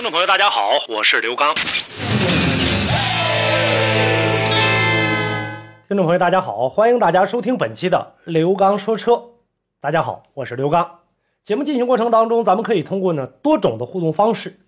[0.00, 1.54] 听众朋友，大家好，我是刘刚。
[5.88, 9.22] 听众朋友，大家好，欢迎大家收听本期的刘刚说车。
[9.78, 11.00] 大家好，我是刘刚。
[11.44, 14.58] 节目进行过程当中，咱们可以通过呢多种的互动方式，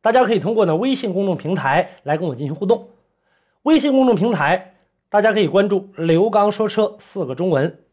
[0.00, 2.88] 大家可以通过呢微信公众平台来跟我进行互动。
[3.64, 4.76] 微信公众平台，
[5.10, 7.84] 大家可以关注“刘刚说车”四个中文。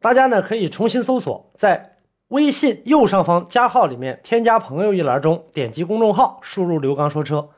[0.00, 1.93] 大家呢可以重新搜索，在
[2.34, 7.50] 微信右上方加号里面添加朋友一栏中点击公众号，输入“刘刚说车”。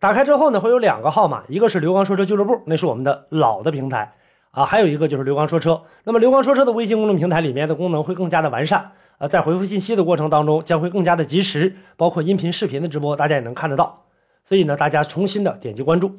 [0.00, 4.14] 打开之后呢，会有两个号码，一个是“刘刚说车俱乐部”，那是我们的老的平台
[4.50, 5.82] 啊，还有一个就是“刘刚说车”。
[6.04, 14.06] 那么“刘刚说车”的微信公众平台里面的功能会更加的完善，呃，在回复信息的过程当中将会更加的及时，包括音频、视频的直播，大家也能看得到。
[14.46, 16.10] 所以呢，大家重新的点击关注。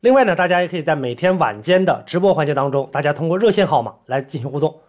[0.00, 4.80] 另外呢，大家也可以在每天晚间的直播环节当中，大家通过热线号码来进行互动。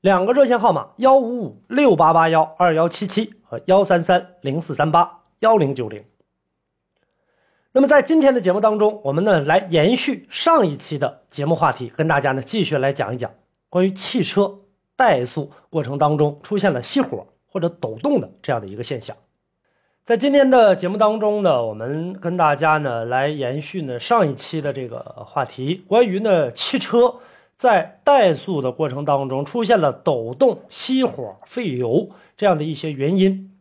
[0.00, 6.04] 两个热线号码：幺五五六八八幺二幺七七和幺三三零四三八幺零九零。
[7.72, 13.28] 那么在今天的节目当中，我们呢来延续上一期的节目话题，跟大家呢继续来讲一讲
[13.68, 14.60] 关于汽车
[14.96, 19.16] 怠速过程当中出现了熄火或者抖动的这样的一个现象。
[20.06, 27.16] 在今天的节目当中呢，我们跟大家呢来延续呢上一期的这个话题，关于呢汽车。
[27.58, 33.52] 在怠速的过程当中，出现了抖动、熄火、费油这样的一些原因。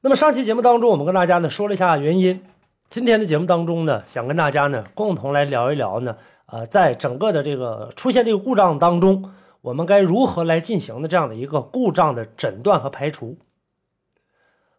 [0.00, 2.42] 那么上期节目当中，我们跟大家呢说了一下原因。
[2.88, 9.30] 今天的节目当中呢，想跟大家呢共同来聊一聊呢，呃，在整个的这个出现这个故障当中，
[9.60, 13.38] 我们该如何来进行的这样的一个故障的诊断和排除。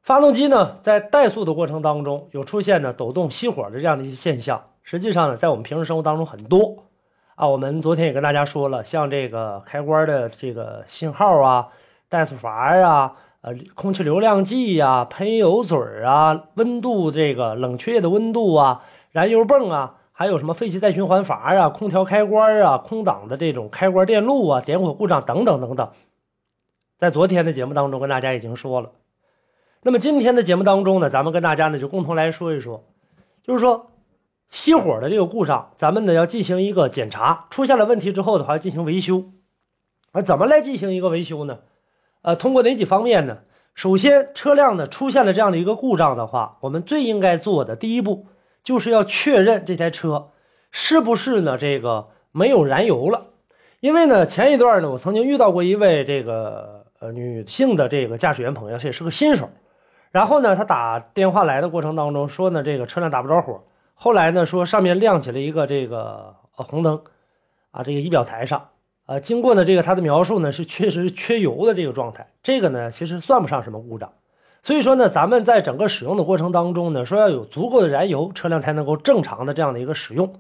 [0.04, 6.84] 发动机呢，在怠速的过程当中有出现呢抖动、熄火的这样的一些现象，实际上呢，在我们平时生活当中很多。
[7.42, 11.70] 啊，我们昨天也跟大家说了，像这个开关的这个信号啊、
[12.08, 25.90] 怠速阀啊、呃空气流量计呀、喷油嘴啊、温度这个冷却液的温度啊、燃油泵啊，还有什么废气再循环阀啊、空调开关啊、空挡的这种开关电路啊、点火故障等等等等，
[27.00, 28.92] 在昨天的节目当中跟大家已经说了。
[29.82, 32.84] 那么今天的节目当中呢，咱们跟大家呢就共同来说一说，
[33.42, 33.88] 就是说。
[34.52, 39.32] 熄火的这个故障，咱们呢要进行一个检查，出现了问题之后的话，要进行维修。
[40.12, 41.60] 啊，怎么来进行一个维修呢？
[42.22, 43.38] 呃，通过哪几方面呢？
[43.74, 48.28] 首先，车辆呢出现了这样的一个故障的话，我们最应该做的第一步，
[48.62, 50.32] 就是要确认这台车
[50.70, 53.28] 是不是呢这个没有燃油了。
[53.80, 59.50] 因为呢，前一段呢，我曾经遇到过一位这个呃女性的这个驾驶员朋友，这也是个新手。
[60.12, 63.64] 然后呢，他打电话来的过程当中说呢，这个车辆打不着火。
[64.04, 67.00] 后来呢，说上面亮起了一个这个呃红灯，
[67.70, 68.70] 啊，这个仪表台上，
[69.06, 74.12] 呃，经过呢这个他的描述呢是确实缺油的这个状态，这个呢其实算不上什么故障，
[74.64, 80.34] 所以说呢，咱们在整个使用的过程当中呢，说要有足够的燃油，车辆才能够正常的这样的一个使用。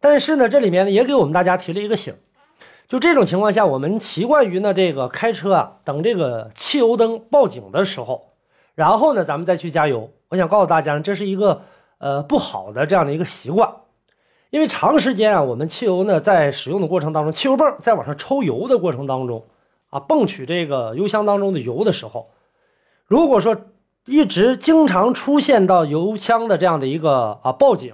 [0.00, 2.12] 但是呢，这里面呢也给我们大家提了一个醒，
[2.88, 8.34] 就这种情况下，我们习惯于呢这个开车啊，等这个汽油灯报警的时候，
[8.74, 10.10] 然后呢咱们再去加油。
[10.28, 11.62] 我想告诉大家，这是一个。
[11.98, 13.68] 呃，不好的这样的一个习惯，
[14.50, 19.44] 因为长时间啊，我们汽油呢在使用的过程当中，汽油泵在往上抽油的过程当中
[19.90, 22.30] 啊，泵取这个油箱当中的油的时候，
[23.04, 23.56] 如果说
[24.04, 27.92] 一直经常出现到油箱的这样的一个啊报警，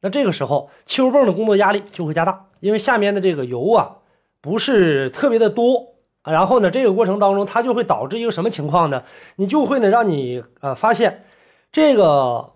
[0.00, 3.96] 那这个时候汽油泵的工作压力就会加大，因为下面的这个油啊
[4.40, 5.94] 不是特别的多，
[6.24, 9.02] 然后呢，这个过程当中它就会导致一个什么情况呢？
[9.36, 11.26] 你就会呢让你呃发现
[11.70, 12.53] 这个。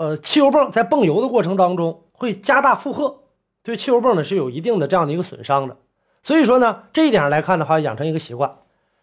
[0.00, 3.18] 呃，汽油泵在泵油的过程当中会加大负荷，
[3.62, 5.76] 对汽油泵呢是有一定的这样的一个损伤的。
[6.22, 8.50] 所以说呢，这一点来看的话，养成一个习惯，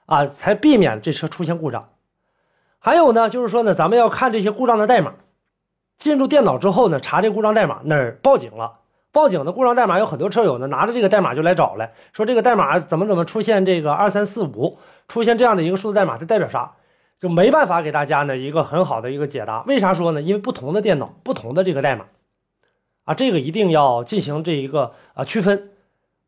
[0.07, 1.89] 啊，才避免这车出现故障。
[2.79, 5.13] 还有呢，就是说呢，咱们要看这些故障的代码，
[5.99, 8.79] 进入电脑之后呢，查这故障代码哪儿报警了，
[9.11, 16.71] 报警的故障代码有很多车友呢拿着这个代码就来找来说这个代码怎么怎么出现这个二三四五出现这样的一个数字代码，这代表啥？
[17.19, 19.63] 就没办法给大家呢一个很好的一个解答。
[19.67, 20.21] 为啥说呢？
[20.21, 22.05] 因为不同的电脑、不同的这个代码，
[23.05, 25.71] 啊，这个一定要进行这一个啊区分。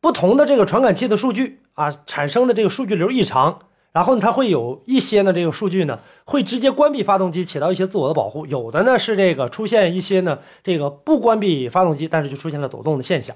[0.01, 3.59] 不同的这个传感器的数据啊产生的这个数据流异常，
[3.91, 13.35] 然后呢，它会有一些呢这个数据呢会直接关闭发动机，起到一些自我的保护；有的呢是这个出现一些呢这个不关闭发动机，但是就出现了抖动的现象。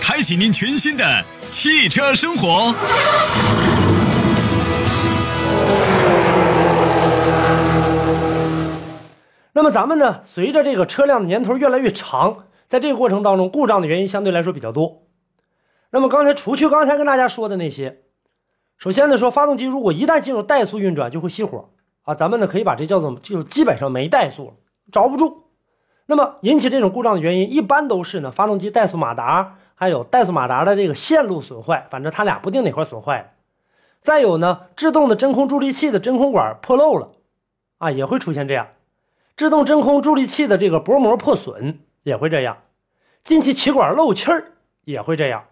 [0.00, 1.04] 开启您全新的
[1.50, 2.74] 汽车生活。
[9.52, 15.02] 那么咱们呢，随着这个车辆的年头越来越长，在这个过程当中，故障的原因相对来说比较多。
[15.90, 18.02] 那么刚才除去刚才跟大家说的那些，
[18.78, 21.70] 首先呢说发动机如果一旦进入怠速运转就会熄火
[22.02, 24.52] 啊，咱们呢可以把这叫做就基本上没怠速了，
[24.90, 25.44] 着不住。
[26.06, 33.28] 那么引起这种故障的原因一般都是呢发动机怠速马达还有怠速马达的这个线路损坏，反正它俩不定哪块损坏了。
[34.02, 37.12] 再有呢制动的真空助力器的真空管破漏了
[37.78, 38.68] 啊，也会出现这样。
[39.38, 42.58] 制动真空助力器的这个薄膜破损也会这样，
[43.22, 44.52] 进气气管漏气儿
[44.84, 45.44] 也会这样。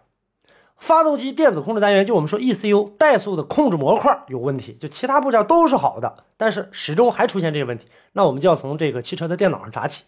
[0.77, 10.03] 发动机电子控制单元，就我们说 ECU 怠速的控制模块有问题，就其他部件都是好的，但是始终还出现这个问题，那我们就要从这个汽车的电脑上查起。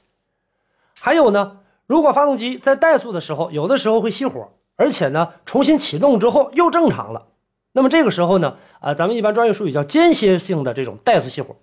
[1.00, 1.58] 还有呢，
[1.92, 4.48] 如果发动机在怠速的时候，有的时候会熄火，
[4.78, 7.26] 而且呢重新启动之后又正常了，
[7.74, 11.54] 那么这个时候呢，啊，咱们一般专业术语叫间歇性的这种怠速熄火，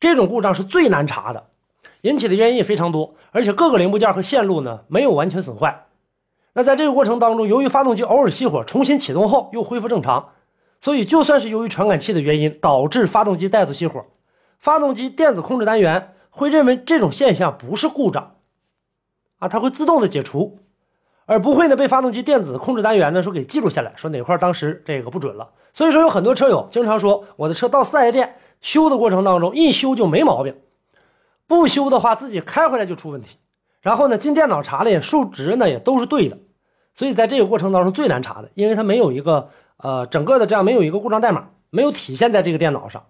[0.00, 1.44] 这种故障是最难查的，
[2.00, 5.86] 引起的原因也非常多，而且各个零部件和线路呢没有完全损坏。
[6.54, 10.30] 那在这个过程当中，由于发动机偶尔熄火，重新启动后又恢复正常，
[10.80, 14.04] 所以就算是由于传感器的原因导致发动机怠速熄火，
[14.58, 18.32] 发动机电子控制单元会认为这种现象不是故障，
[19.38, 20.58] 啊，它会自动的解除，
[21.26, 25.50] 而不会呢被发动机电子控制单元呢说给记录下来，说哪块当时这个不准了。
[25.74, 30.56] 所以说有很多车友经常说我的车到四 S 店修的过程当中一修就没毛病，
[31.46, 33.36] 不修的话自己开回来就出问题，
[33.82, 36.38] 然后呢进电脑查了数值呢也都是对的。
[36.94, 43.04] 所以在这个过程当中最难查的，因为它没有一个呃整个的这样没有一个故障代码，没有体现在这个电脑上。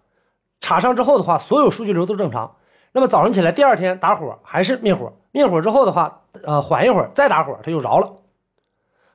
[0.60, 2.56] 插上之后的话，所有数据流都正常。
[2.96, 8.10] 那么早上起来第二天打火还是灭火，灭火之后的话，呃缓一会儿再打火，它就着了。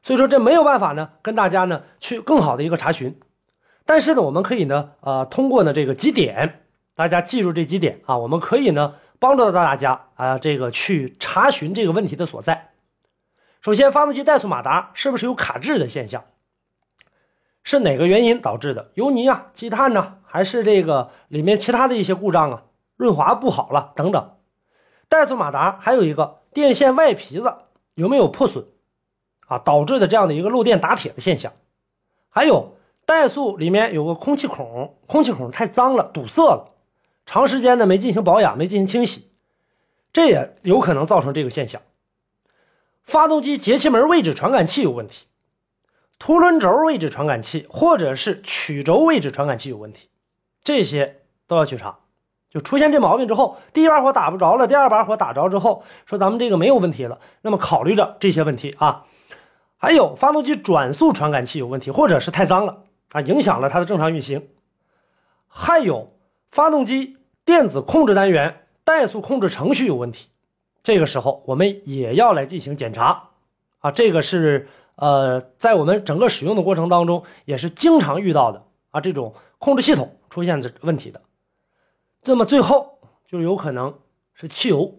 [0.04, 3.20] 所以说这没有办法呢，跟大家呢去更好的一个查询。
[3.84, 6.62] 但是呢，我们可以呢呃通过呢这个几点，
[6.94, 12.70] 大家记住这几点啊，我们可以呢帮助到大家啊这个去查询这个问题的所在。
[13.62, 16.24] 首先，发动机怠速马达是不是有卡滞的现象？
[17.64, 18.92] 是哪个原因导致的？
[18.94, 22.62] 油泥啊、积碳呢，还是这个里面其他的一些故障啊？
[23.02, 24.38] 润滑不好了等等。
[25.10, 27.52] 怠速马达还有一个电线外皮子
[27.96, 28.64] 有没有破损
[29.48, 29.58] 啊？
[29.58, 31.52] 导致的这样的一个漏电打铁的现象。
[32.30, 32.78] 还有
[33.08, 36.76] 怠速里面有个空气孔，空气孔太脏了，堵塞了，
[37.26, 39.32] 长时间的没进行保养、没进行清洗，
[40.14, 41.82] 这也有可能造成这个现象。
[43.02, 45.26] 发动机节气门位置传感器有问题，
[46.20, 50.10] 凸轮轴位置传感器或者是曲轴位置传感器有问题，
[50.64, 51.98] 这些都要去查。
[52.52, 57.18] 就出现这毛病之后，第一把火打不着了，第二把火打着之后，说咱们这个没有问题了。
[57.42, 59.06] 那么考虑着这些问题啊，
[59.78, 64.50] 还有发动机转速传感器有问题，或者是太脏了啊，影响了它的正常运行。
[65.48, 66.14] 还有
[66.50, 67.16] 发动机
[67.46, 70.28] 电子控制单元怠速控制程序有问题。
[70.84, 73.30] 这个时候，我们也要来进行检查，
[73.80, 81.22] 啊，这个是呃，在我们整个使用的过程当中，也是经常遇到的啊，这种控制系统出现这问题的。
[82.24, 83.94] 那么最后就有可能
[84.34, 84.94] 是汽油，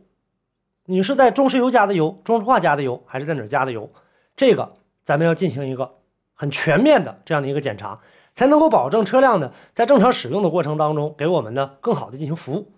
[0.86, 3.90] 你是在中石油加的油、中石化加的油，还是在哪加的油？
[4.34, 4.72] 这个
[5.04, 5.98] 咱们要进行一个
[6.34, 7.98] 很全面的这样的一个检查，
[8.34, 12.72] 才能够保证车辆呢在正常使用的过程当中，给我们呢更好的进行服务。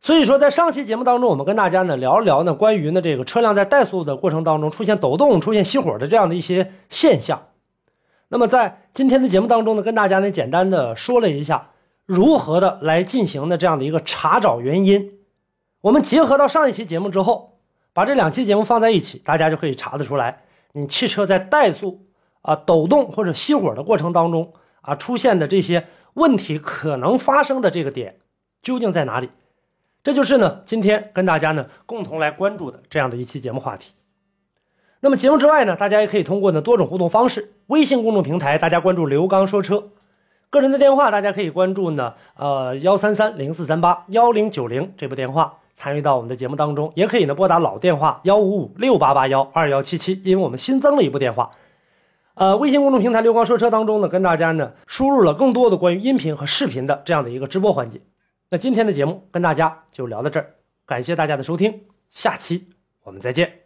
[0.00, 7.48] 所以说，在上期节目当中，我们跟大家呢聊一聊呢关于呢这个车辆在怠速的过程当中出现抖动、出现熄火的这样的一些现象。
[8.28, 11.70] 那么在今天的节目当中呢，跟大家呢简单的说了一下
[12.06, 15.18] 如何的来进行的这样的一个查找原因。
[15.80, 17.58] 我们结合到上一期节目之后，
[17.92, 20.42] 把这两期节目放在一起，大家就可以查得出来，
[20.72, 22.06] 你汽车在怠速
[22.42, 28.16] 啊抖动或者熄火的过程当中啊出现的这些问题可能发生的这个点
[28.62, 29.30] 究竟在哪里？
[30.02, 33.92] 这就是呢，今天跟大家呢共同来关注的这样的一期节目话题。
[35.00, 39.90] 那么节目之外呢，大家也可以通过呢多种互动方式，微信公众平台大家关注刘刚说车，
[40.54, 51.50] 个人的电话大家可以关注呢，呃幺三三零四三八幺零九零这部电话参与到我们的节目当中，也可以呢拨打老电话幺五五六八八幺二幺七七，因为我们新增了一部电话。
[52.34, 58.00] 呃，微信公众平台“刘光说车”当中呢，跟大家呢输入了更多的关于音频和视频的这样的一个直播环节。
[58.50, 60.54] 那今天的节目跟大家就聊到这儿，
[60.86, 62.68] 感谢大家的收听，下期
[63.02, 63.63] 我们再见。